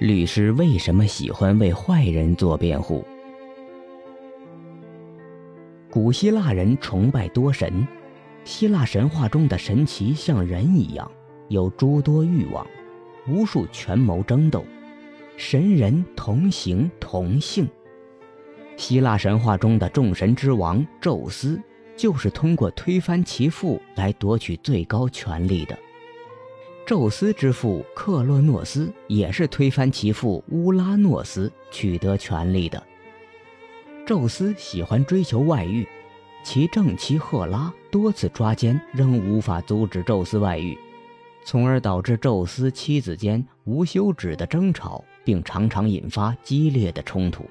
[0.00, 3.04] 律师为什么喜欢为坏人做辩护？
[5.90, 7.86] 古希腊人崇拜多神，
[8.42, 11.10] 希腊神话中的神奇像人一样，
[11.48, 12.66] 有诸多欲望，
[13.28, 14.64] 无数权谋争斗，
[15.36, 17.68] 神人同行同姓。
[18.78, 21.60] 希腊神话中的众神之王宙斯，
[21.94, 25.78] 就是通过推翻其父来夺取最高权力的。
[26.90, 32.82] 宙斯之父克洛诺斯也是推翻其父乌拉诺斯取得权力的。
[34.04, 35.86] 宙斯喜欢追求外遇，
[36.42, 40.76] 其正妻赫拉多次抓奸，仍无法阻止宙斯外遇，
[41.44, 47.44] 从而导致宙斯妻子间无休止的争吵，并常常引发激烈的冲突。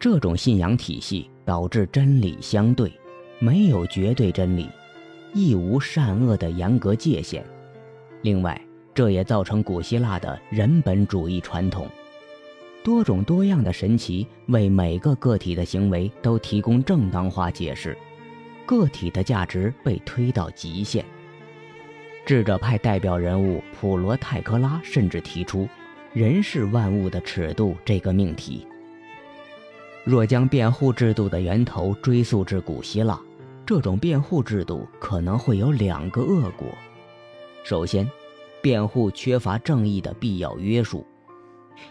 [0.00, 2.90] 这种信仰体系导致真理相对，
[3.38, 4.66] 没有绝对真理，
[5.34, 7.44] 亦无善恶的严格界限。
[8.22, 8.60] 另外，
[8.94, 11.88] 这也造成古希腊的人本主义传统，
[12.84, 17.96] 多种多样的神奇为每个个体的行为都提供正当化解释，
[18.64, 21.04] 个体的价值被推到极限。
[22.24, 25.68] 智者派代表人物普罗泰科拉甚至提出
[26.14, 28.64] “人是万物的尺度”这个命题。
[30.04, 33.20] 若将辩护制度的源头追溯至古希腊，
[33.66, 36.68] 这种辩护制度可能会有两个恶果。
[37.64, 38.08] 首先，
[38.60, 41.06] 辩护缺乏正义的必要约束。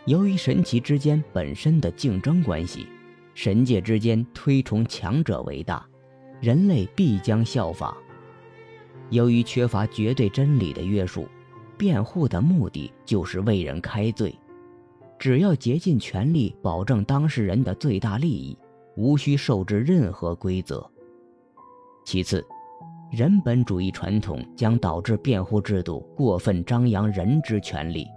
[0.06, 2.88] 由于神奇之间本身的竞争关系，
[3.34, 5.86] 神界之间推崇强者为大，
[6.42, 7.98] 人类必将效法。
[9.10, 11.28] 由于缺乏绝对真理的约束，
[11.78, 14.34] 辩护的目的就是为人开罪。
[15.18, 18.58] 只要竭尽全力保证当事人的最大利益，
[18.96, 20.90] 无需受制任何规则。
[22.04, 22.46] 其次，
[23.12, 28.08] 人本主义传统将导致辩护制度过分张扬人之权利，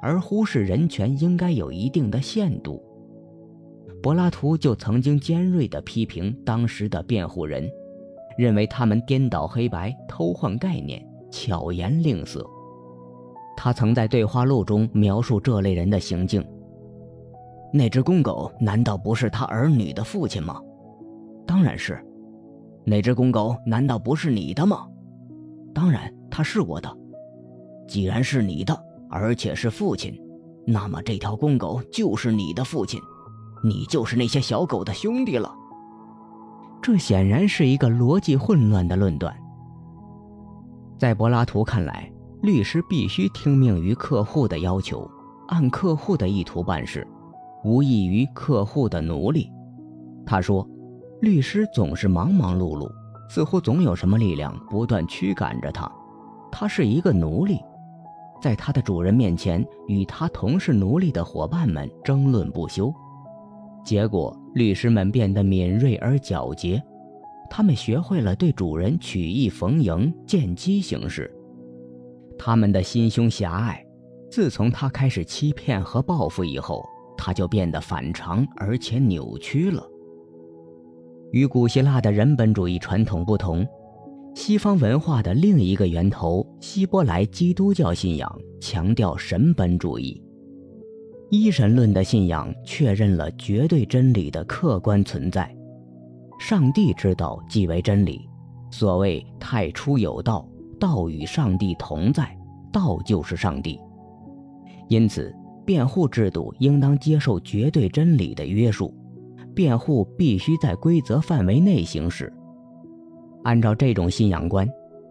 [0.00, 2.80] 而忽视人权应该有一定的限度。
[4.00, 7.68] 柏拉图就曾经尖锐地批评当时的辩护人，
[8.38, 12.48] 认为他们颠倒黑白、偷换概念、巧言令色。
[13.56, 16.46] 他曾在对话录中描述这类人的行径：
[17.72, 20.62] 那只公狗难道不是他儿女的父亲吗？
[21.44, 22.00] 当然是。
[22.84, 24.86] 那只公狗难道不是你的吗？
[25.74, 26.90] 当然，它是我的。
[27.86, 28.78] 既然是你的，
[29.10, 30.18] 而且是父亲，
[30.66, 32.98] 那么这条公狗就是你的父亲，
[33.62, 35.54] 你就是那些小狗的兄弟了。
[36.80, 39.34] 这显然是一个逻辑混乱的论断。
[40.98, 42.10] 在柏拉图看来，
[42.42, 45.08] 律师必须听命于客户的要求，
[45.48, 47.06] 按客户的意图办事，
[47.64, 49.50] 无异于客户的奴隶。
[50.24, 50.66] 他说。
[51.20, 52.90] 律师总是忙忙碌碌，
[53.28, 55.90] 似乎总有什么力量不断驱赶着他。
[56.50, 57.58] 他是一个奴隶，
[58.40, 62.92] 在他的主人面前，与他同是奴隶的伙伴们争论不休。
[63.84, 66.80] 结果，律师们变得敏锐而狡黠，
[67.50, 71.32] 他们学会了对主人曲意逢迎、见机行事。
[72.38, 73.84] 他们的心胸狭隘。
[74.30, 76.84] 自从他开始欺骗和报复以后，
[77.16, 79.82] 他就变得反常而且扭曲了。
[81.30, 83.66] 与古希腊的人本主义传统不同，
[84.34, 90.22] 西方文化的另一个源头——希伯来基督教信仰强调神本主义。
[91.30, 95.54] 一神论的信仰确认了绝对真理的客观存在，
[96.40, 98.20] 上帝之道即为真理。
[98.70, 100.48] 所谓“太初有道，
[100.80, 102.34] 道与上帝同在，
[102.72, 103.78] 道就是上帝”。
[104.88, 105.34] 因此，
[105.66, 108.94] 辩护制度应当接受绝对真理的约束。
[109.58, 112.32] 辩护必须在规则范围内行使。
[113.42, 114.64] 按照这种信仰观，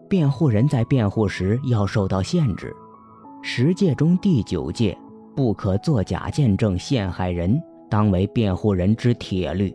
[0.08, 2.74] 辩护人在辩护时要受到限制。
[3.42, 4.98] 十戒中第九戒
[5.36, 9.70] “不可作假见证陷害人”当为辩护人之铁律。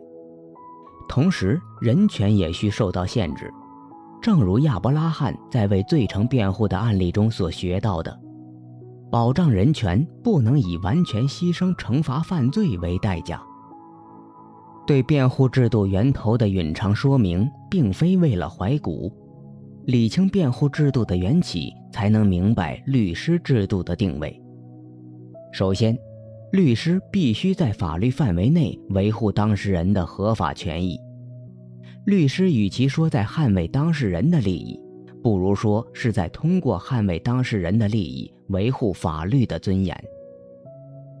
[1.07, 3.53] 同时，人权也需受到限制。
[4.23, 8.19] 正如亚伯拉罕在为罪成辩护的案例中所学到的，
[9.11, 13.39] 保障人权不能以完全牺牲惩罚犯罪为代价。
[14.85, 19.11] 对辩护制度源头的蕴藏说明，并非为了怀古，
[19.85, 24.37] 理清辩护制度的缘起，才能明白律师制度的定位。
[25.53, 25.97] 首先，
[26.51, 30.99] 律师必须在法律范围内维护当事人的合法权益。
[32.05, 34.77] 律师与其说在捍卫当事人的利益，
[35.23, 39.97] 不如说是在通过捍卫当事人的利益，维护法律的尊严。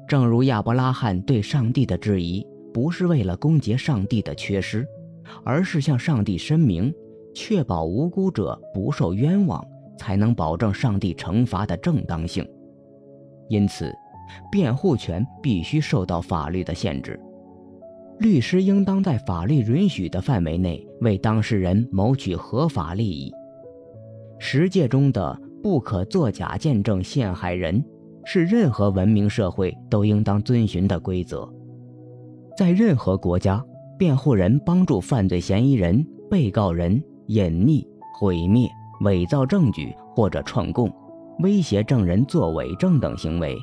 [0.05, 2.45] 正如亚伯拉罕对上帝的质疑。
[2.73, 4.87] 不是为了攻讦上帝的缺失，
[5.43, 6.93] 而是向上帝申明，
[7.33, 9.63] 确保无辜者不受冤枉，
[9.97, 12.47] 才能保证上帝惩罚的正当性。
[13.49, 13.93] 因此，
[14.51, 17.19] 辩护权必须受到法律的限制。
[18.19, 23.33] 律师应当在法律允许的范围内为当事人谋取合法利益。
[24.39, 27.83] 十诫中的“不可作假见证陷害人”
[28.23, 31.51] 是任何文明社会都应当遵循的规则。
[32.55, 33.63] 在任何国家，
[33.97, 37.85] 辩护人帮助犯罪嫌疑人、被告人隐匿、
[38.19, 38.69] 毁灭、
[39.01, 40.91] 伪造证据或者串供、
[41.39, 43.57] 威胁证人作伪证等行为，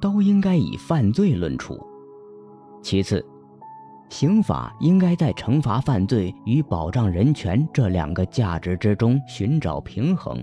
[0.00, 1.78] 都应该以犯罪论处。
[2.82, 3.24] 其次，
[4.08, 10.42] 刑法应该在惩罚犯罪与保障人权这两个价值之中寻找平衡。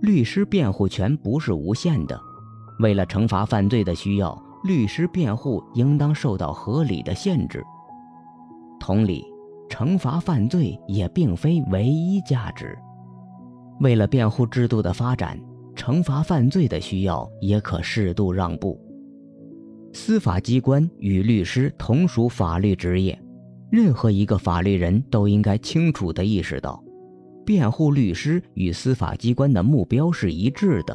[0.00, 2.20] 律师辩护权不是无限的，
[2.80, 7.64] 为了惩罚犯罪的需要，律师辩护应当受到合理的限制。
[8.78, 9.24] 同理，
[9.70, 12.78] 惩罚犯罪也并非唯一价值。
[13.80, 15.40] 为了辩护制度的发展，
[15.74, 18.78] 惩罚犯罪的需要也可适度让步。
[19.94, 23.18] 司法机关与律师同属法律职业，
[23.70, 26.84] 任何一个法律人都应该清楚地意识到，
[27.46, 30.94] 辩护律师与司法机关的目标是一致的，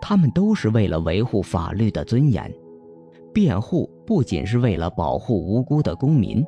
[0.00, 2.54] 他们都是为了维护法律的尊严。
[3.34, 6.42] 辩护不仅是为了保护无辜的公民，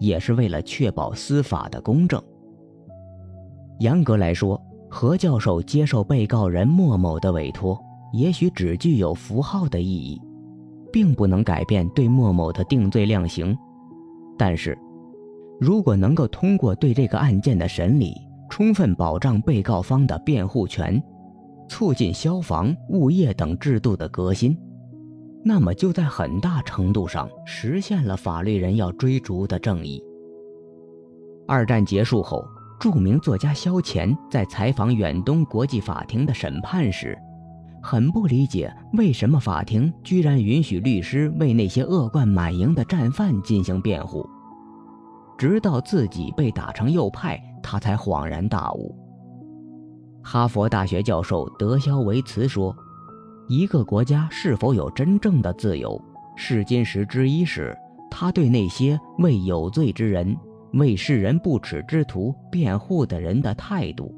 [0.00, 2.20] 也是为了确保司法的公正。
[3.78, 7.78] 严格来说，何教授接受被告人莫某的委托，
[8.14, 10.20] 也许只具有符号的意义。
[10.92, 13.56] 并不能改变对莫某的定罪量刑，
[14.36, 14.76] 但是，
[15.60, 18.12] 如果能够通过对这个案件的审理，
[18.48, 21.00] 充分保障被告方的辩护权，
[21.68, 24.58] 促进消防、物业等制度的革新，
[25.44, 30.02] 那么就在很大程度上实现了法律人要追逐的正义。
[31.46, 32.44] 二战结束后，
[32.78, 37.16] 著名作家萧乾在采访远东国际法庭的审判时。
[37.82, 44.28] 很不理解为什么法庭居然允许律师为那些恶贯满盈的战犯进行辩护，
[45.38, 48.94] 直到自己被打成右派，他才恍然大悟。
[50.22, 52.76] 哈佛大学教授德肖维茨说
[53.50, 56.00] ：“一个国家是否有真正的自由，
[56.36, 57.76] 试金石之一是
[58.08, 60.36] 他对那些为有罪之人、
[60.74, 64.14] 为世人不耻之徒辩护的人的态度。”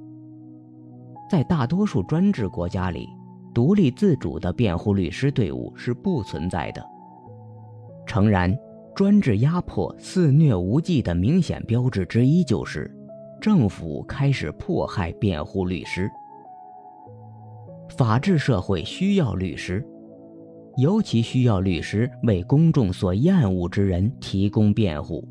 [1.30, 3.08] 在大多数专制国家里。
[3.54, 6.82] 独立自主的辩护律师队伍是不存在的。
[8.06, 8.56] 诚然，
[8.94, 12.90] 专制压迫肆虐无忌的明显标志之一就是，
[13.42, 16.10] 政府开始迫害辩护律师。
[17.96, 19.84] 法治社会需要律师，
[20.78, 25.26] 尤其需要律师为公众所厌恶之人提供辩护。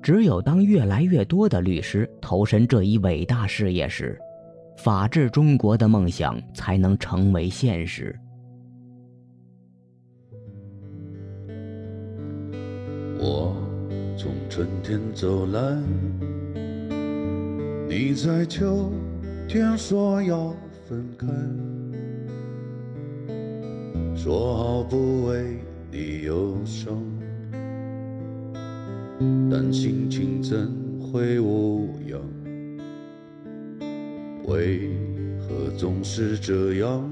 [0.00, 4.16] 只有当越来越多的律师投身这一伟大事业时，
[4.76, 8.16] 法治中国的梦想才能成为现实。
[13.18, 13.56] 我
[14.16, 15.76] 从春天走来，
[17.88, 18.92] 你在秋
[19.48, 20.54] 天说要
[20.88, 21.26] 分开，
[24.16, 25.58] 说好不为
[25.92, 26.98] 你忧伤，
[29.50, 32.22] 但心情怎会无恙？
[34.46, 34.96] 为
[35.38, 37.10] 何总是这样，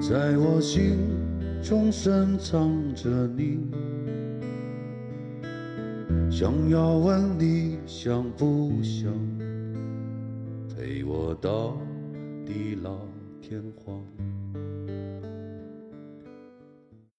[0.00, 0.96] 在我心
[1.62, 3.58] 中深藏着你？
[6.30, 9.12] 想要问你想不想
[10.84, 11.78] 陪我到
[12.44, 13.08] 地老
[13.40, 14.04] 天荒？